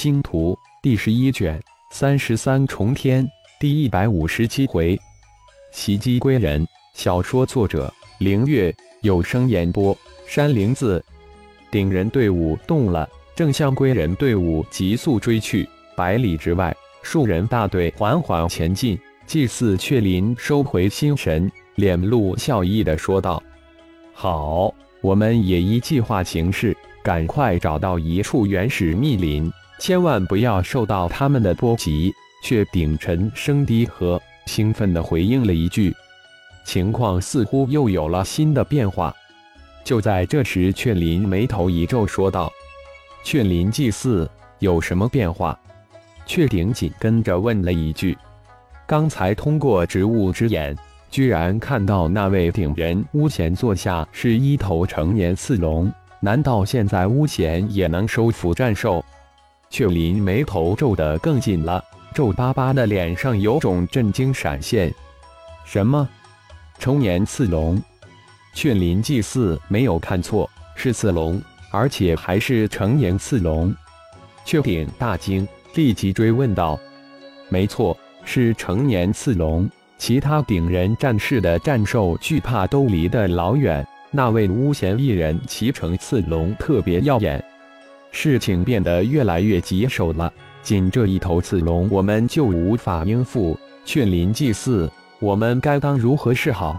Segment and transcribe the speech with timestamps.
[0.00, 3.28] 星图》第十一卷三十三重天
[3.60, 4.98] 第一百五十七回，
[5.72, 6.66] 袭击归人。
[6.94, 9.94] 小说作者：凌月，有声演播：
[10.26, 11.04] 山灵子。
[11.70, 15.68] 顶人队伍动了，正向归人队伍急速追去。
[15.94, 18.98] 百里之外，数人大队缓缓前进。
[19.26, 23.42] 祭祀雀林收回心神，脸露笑意的说道
[24.14, 29.50] ：“好，我们也依计划行事。”赶快找到一处原始密林，
[29.80, 32.14] 千万不要受到他们的波及。
[32.42, 35.94] 却顶沉声低和兴奋地回应了一句
[36.64, 39.14] ：“情况似乎又有了新的变化。”
[39.84, 42.50] 就在这时，雀林眉头一皱，说道
[43.22, 44.26] ：“雀林祭祀
[44.58, 45.54] 有什么变化？”
[46.24, 48.16] 雀顶紧跟着问了一句
[48.88, 50.74] ：“刚才通过植物之眼，
[51.10, 59.04] 居然看到那位顶人屋前坐下是一头成年刺龙。”难道现在巫贤也能收服战兽？
[59.70, 64.92] 雀林眉头皱得更紧了，皱巴巴的脸上有种震惊闪现。
[65.64, 66.08] 什么？
[66.80, 67.80] 成年刺龙？
[68.52, 73.72] 雀林祭祀没有看错，是刺龙，而且还是成年刺龙。
[74.44, 76.76] 雀顶大惊，立即追问道
[77.48, 79.70] ：“没错，是成年刺龙。
[79.98, 87.42] 其他顶人战士的战兽惧怕都离得老远。”那位巫贤一人骑乘刺龙特别耀眼，
[88.10, 90.32] 事情变得越来越棘手了。
[90.62, 93.58] 仅这一头刺龙，我们就无法应付。
[93.84, 96.78] 雀林祭祀，我们该当如何是好？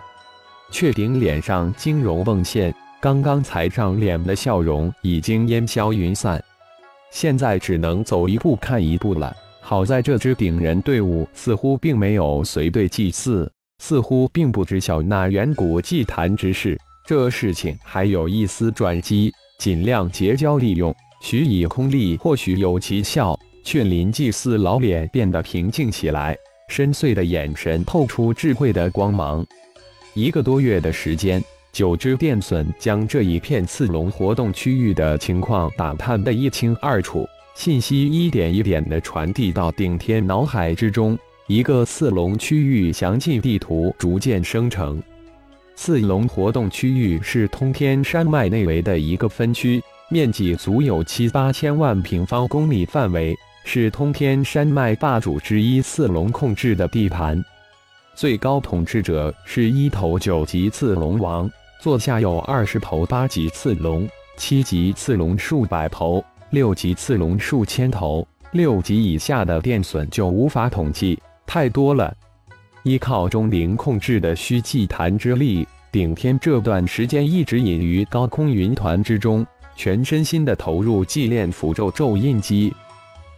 [0.71, 6.41] 雀顶脸上惊容迸现，刚刚才上脸的笑容已经烟消云散，
[7.11, 9.35] 现在只能走一步看一步了。
[9.59, 16.79] 好在这支顶人队伍似乎并没有随队祭祀，似乎并不知晓那远古祭坛之事。
[17.05, 23.39] 这事情还有一丝转机，尽量结交利用，许以空力，或许有奇效。
[23.63, 26.35] 却林祭祀老脸变得平静起来，
[26.67, 29.45] 深邃的眼神透出智慧的光芒。
[30.15, 31.39] 一个多月的时间，
[31.71, 37.23] 九只电隼将这一片刺龙活动区域的情况打探得一清二楚，
[37.53, 41.15] 信息一点一点地传递到顶天脑海之中，
[41.45, 45.01] 一个刺龙区域详尽地图逐渐生成。
[45.75, 49.79] 刺龙活动区域是通天山脉内围的一个分区，
[50.11, 53.33] 面积足有七八千万平方公里范围，
[53.63, 57.41] 是通天山脉霸主之一刺龙控制的地盘。
[58.13, 61.49] 最高统治者是一头九级刺龙王，
[61.79, 64.05] 座下有二十头八级刺龙，
[64.35, 71.17] 七级刺龙数百头，六级刺龙数千头，六级以下的电隼就无法统计，
[71.47, 72.13] 太多了。
[72.83, 79.47] 依靠钟灵控制的虚祭坛之力，顶天这段时间一直隐于高空云团之中，
[79.81, 82.71] 全身心的投入祭炼符咒咒印机。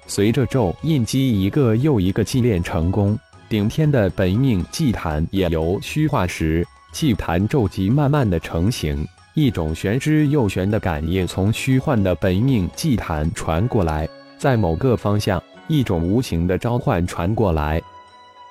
[0.08, 3.18] 随着咒印机一个又一个祭炼成功，
[3.48, 9.08] 顶天的本命祭坛也由虚化时祭坛咒级慢慢的成型。
[9.36, 14.06] 一种玄之又玄的感应从虚幻的本命祭坛传过来，
[14.38, 17.82] 在某个方向，一种无形的召唤传过来。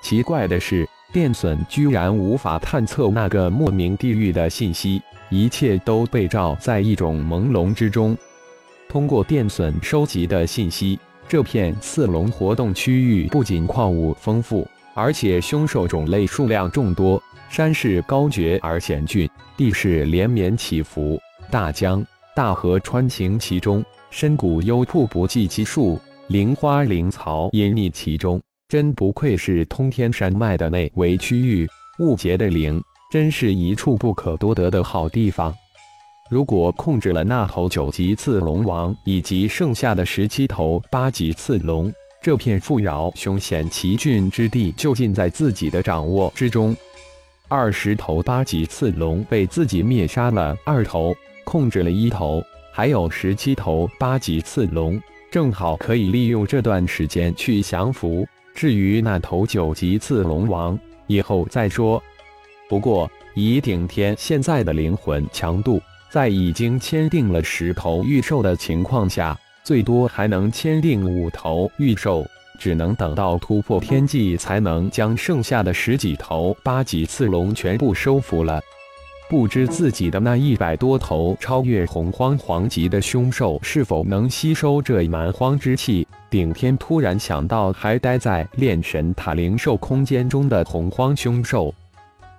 [0.03, 8.15] 奇怪的是，电隼居然无法探测那个莫名地域的信息，一切都被罩在一种朦胧之中。
[8.87, 19.27] 通过电隼收集的信息，这片四龙活动区域不仅矿物丰富，而且凶兽种类数量众多，山势高绝而险峻，
[19.57, 21.19] 地势连绵起伏，
[21.51, 22.05] 大江
[22.37, 28.39] 大河穿行其中，深谷幽瀑不计其数，灵花灵草隐匿其中。
[28.69, 31.67] 真不愧是通天山脉的内围区域，
[32.01, 35.55] 雾结的灵，真是一处不可多得的好地方。
[36.31, 41.93] 如果控制了那头九级刺龙王以及剩下的十七头八级刺龙，
[42.23, 46.75] 这片富饶凶险奇峻之地就尽在自己的掌握之中。
[47.49, 52.43] 二十头八级刺龙被自己灭杀了二头，控制了一头，
[52.73, 54.99] 还有十七头八级刺龙，
[55.31, 58.27] 正好可以利用这段时间去降服。
[58.55, 62.03] 至于那头九级刺龙王，以后再说。
[62.73, 65.79] 不过以顶天现在的灵魂强度，
[66.09, 72.25] 在已经签订了十头御兽的情况下，最多还能签订五头御兽，
[72.59, 78.59] 只能等到突破天际，才能将剩下的十几头八级刺龙全部收服了。
[79.29, 86.09] 不知自己的那一百多头超越洪荒皇级的凶兽是否能吸收这蛮荒之气？
[86.31, 91.75] 顶天突然想到，还待在炼神塔灵兽空间中的洪荒凶兽，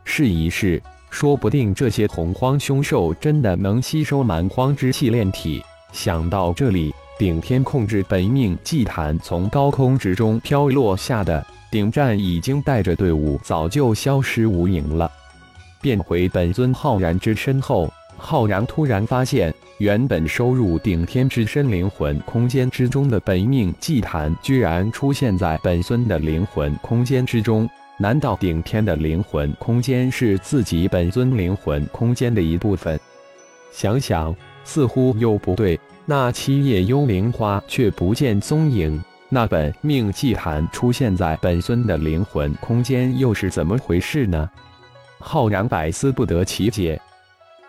[0.05, 5.63] 试一试，说不定这些洪荒凶兽真的能吸收蛮荒之气炼体。
[5.91, 15.11] 想到这里，顶天控制本命祭坛从高空之中飘落下的顶战已经带着队伍早就消失无影了。
[15.81, 27.69] 变回本尊浩然之身后，浩然突然发现，原本收入顶天之身灵魂空间之中的本命祭坛，居然出现在本尊的灵魂空间之中。
[27.99, 32.99] 难道顶天的灵魂空间是自己本尊灵魂空间的一部分？
[33.71, 35.79] 想想，似乎又不对。
[36.05, 44.49] 那七叶幽灵花却不见踪影，那本命祭坛出现在本尊的灵魂空间，又是怎么回事呢？
[45.19, 46.99] 浩然百思不得其解，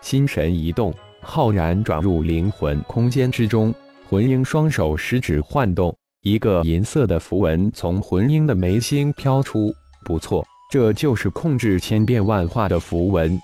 [0.01, 3.73] 心神一动，浩然转入灵魂空间之中。
[4.09, 9.73] 魂婴双手食指晃动，一个银色的符文从魂婴的眉心飘出。
[10.05, 13.37] 不错，这就是控制千变万化的符文。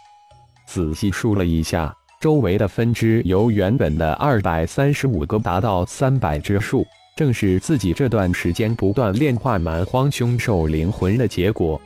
[0.66, 1.94] 仔细数了一下。
[2.22, 6.86] 周围的分支由原本的二百三十五个达到三百之数，
[7.18, 11.82] 正是自己这段时间不断炼化蛮荒凶兽灵魂的结果。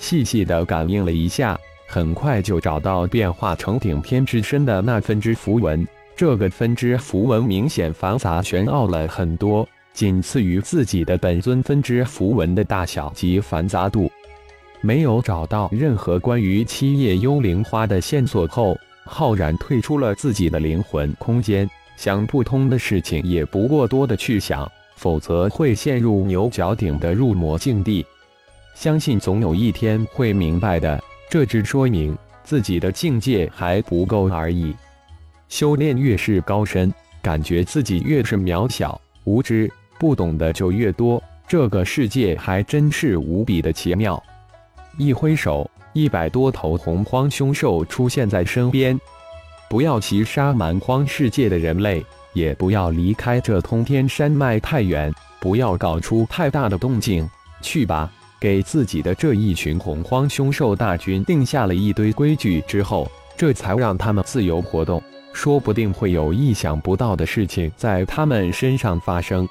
[0.00, 1.56] 细细的感应了一下，
[1.86, 5.86] 很快就找到变化成顶天之身的那分支符文。
[6.16, 14.10] 这个分支符文明显繁杂玄奥了很多，仅次于自己的本尊分支符文的大小及繁杂度。
[14.80, 18.78] 没有找到任何关于七叶幽灵花的线索后。
[19.06, 28.06] 浩然退出了自己的灵魂空间，想不通的事情也不过多的去想，否则会陷入牛角顶的入魔境地。
[28.76, 34.76] 相信总有一天会明白的，这只说明自己的境界还不够而已。
[35.48, 39.68] 修炼越是高深，感觉自己越是渺小无知，
[40.00, 41.22] 不懂的就越多。
[41.46, 44.20] 这个世界还真是无比的奇妙。
[44.98, 45.70] 一挥手。
[45.92, 48.96] 一百多头洪荒凶兽出现在身边，
[49.68, 52.00] 不要袭杀蛮荒世界的人类，
[52.32, 57.28] 也不要离开这通天山脉太远，不要搞出太大的动静。
[57.60, 58.08] 去吧，
[58.38, 65.02] 给自己的这一群洪荒凶兽大军定下了一堆规矩之后，这才让他们自由活动，
[65.32, 69.48] 说不定会有意想不到的事情在他们身上发生。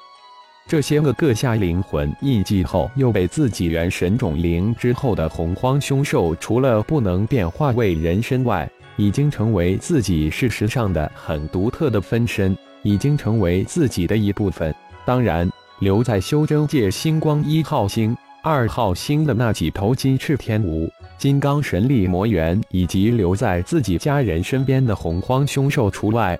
[0.69, 14.71] 这些个各下灵魂印记后，又被自己元神种灵之后的洪荒凶兽，除了不能变化为人身外，已经成为自己事实上的很独特的分身，已经成为自己的一部分。
[15.03, 15.49] 当然，
[15.79, 20.87] 留在修真界星光一号星、二号星的那几头金翅天蜈、
[21.17, 26.39] 金刚神力魔猿，以及留在自己家人身边的洪荒凶兽除外。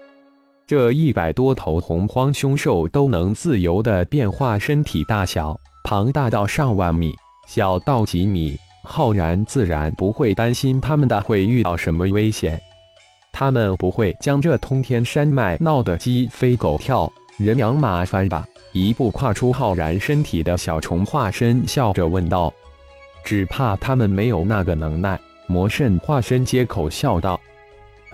[0.70, 7.12] 这一百多头洪荒凶兽都能自由的变化身体大小，庞大到上万米，
[7.48, 8.56] 小到几米。
[8.84, 12.62] 浩然自然不会担心他们的会遇到什么危险，
[13.34, 18.46] 他们不会将这通天山脉闹得鸡飞狗跳、人仰马翻吧？
[18.72, 22.54] 一步跨出浩然身体的小虫化身笑着问道
[23.26, 25.20] ：“只怕他们没有那个能耐。”
[25.50, 27.42] 魔圣化身接口笑道：“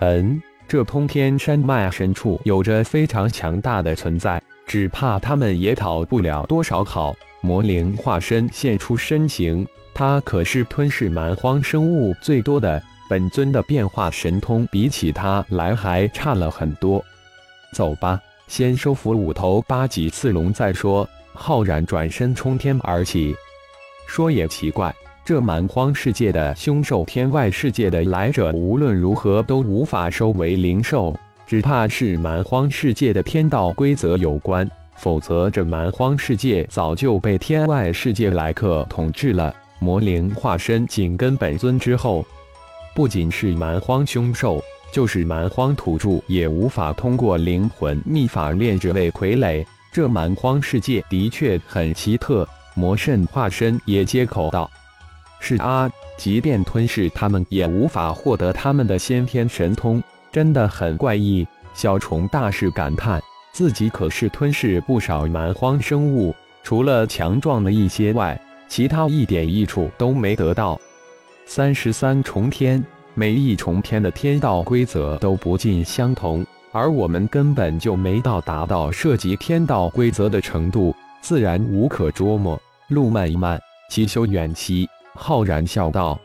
[0.00, 7.14] 嗯。”这通天山脉深处有着非常强大的存在，只怕他们也讨不了多少好。
[7.40, 9.64] 魔灵化身现出身形，
[9.94, 12.82] 他可是吞噬蛮荒生物最多的。
[13.08, 17.04] 本尊的变化神通比起他来还差了很多。
[17.72, 21.08] 走吧，先收服五头八级刺龙再说。
[21.32, 23.36] 浩然转身冲天而起。
[24.08, 24.92] 说也奇怪。
[25.26, 31.12] 这蛮荒世界的凶兽，天外世界的来者，无论如何都无法收为灵兽，
[31.48, 34.70] 只怕是蛮荒世界的天道规则有关。
[34.94, 39.52] 否则，这蛮荒世界早就被天外世界来客统治了。
[39.80, 42.24] 魔灵化身紧跟本尊之后，
[42.94, 49.66] 不仅是蛮荒凶兽，就是蛮荒土著也无法通过灵魂秘法炼制为傀儡。
[49.90, 52.48] 这蛮荒世界的确很奇特。
[52.76, 54.70] 魔圣化身也接口道。
[55.38, 60.02] 是啊，即便吞噬他们，也无法获得他们的先天神通，
[60.32, 61.46] 真的很怪异。
[61.74, 63.20] 小虫大是感叹，
[63.52, 70.80] 自己可是吞噬不少蛮荒生物，除了强壮的一些外，其他一点益处都没得到。
[71.44, 72.82] 三十三重天，
[73.14, 82.60] 每一重天的天道规则都不尽相同，而我们根本就没到达到涉及天道规则的程度，自然无可捉摸。
[82.88, 84.88] 路漫漫，其修远兮。
[85.16, 86.20] 浩然笑道：“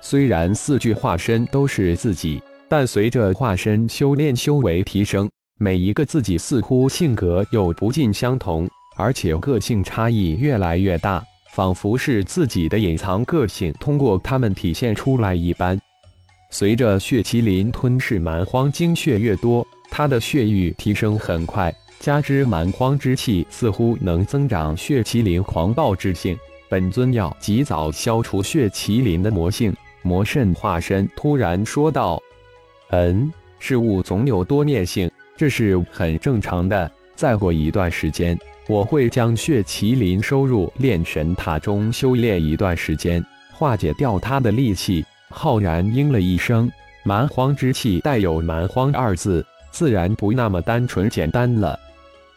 [0.00, 15.80] 虽然四具化身都是自己，但随着化身修炼修为提升，每一个自己似乎性格又不尽相同，而且个性差异越来越大，仿佛是自己的隐藏个性通过他们体现出来一般。
[16.50, 26.38] 随着血麒麟吞噬蛮荒精血越多，他的血域提升很快，加之蛮荒之气似乎能增长血麒麟狂暴之性，
[26.68, 29.74] 本尊要及早消除血麒麟的魔性。
[30.02, 32.22] 魔圣化身突然说道
[32.90, 36.90] ：“嗯，事物总有多面性，这是很正常的。
[37.14, 46.70] 再过一段时间，我会将血麒麟收入炼神塔中修炼一段时间，化解掉他的戾气。”浩然应了一声。
[47.04, 51.78] 蛮荒之气带有“蛮荒”二字，自然不那么单纯简单了。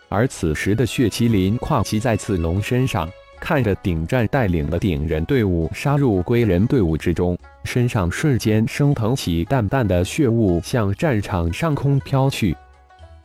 [0.09, 3.09] 而此时的血麒麟跨骑在刺龙身上，
[3.41, 12.55] 看着顶战带领的顶人队伍杀入归人队伍之中，身上瞬间升腾起淡淡的血雾，向战场上空飘去。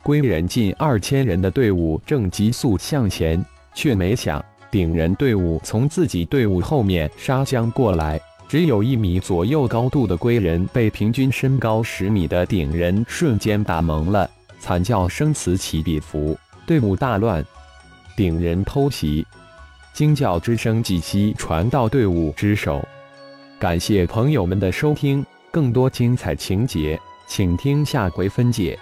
[0.01, 3.45] 归人近二千人的队伍正急速向前，
[3.75, 8.19] 却没想顶人队伍从自己队伍后面杀将过来。
[8.49, 14.27] 只有一米左右高度的龟人被平均身高十米的顶人瞬间打懵了，
[14.59, 17.45] 惨叫声此起彼伏，队伍大乱。
[18.15, 19.23] 顶人偷袭，
[19.97, 22.87] 惊叫之声几息传到队伍之首。
[23.57, 28.77] 感谢朋友们的收听，更多精彩情节，请听下回分解。